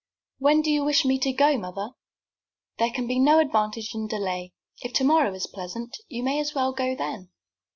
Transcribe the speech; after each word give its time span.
"When 0.39 0.63
do 0.63 0.71
you 0.71 0.83
wish 0.83 1.05
me 1.05 1.19
to 1.19 1.31
go, 1.31 1.59
mother?" 1.59 1.91
"There 2.79 2.89
can 2.89 3.05
be 3.05 3.19
no 3.19 3.37
advantage 3.37 3.93
in 3.93 4.07
delay. 4.07 4.51
If 4.79 4.93
tomorrow 4.93 5.31
is 5.35 5.45
pleasant, 5.45 5.95
you 6.07 6.23
may 6.23 6.39
as 6.39 6.55
well 6.55 6.73
go 6.73 6.95
then." 6.95 7.29